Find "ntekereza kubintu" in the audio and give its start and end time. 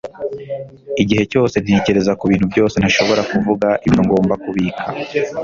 1.63-2.45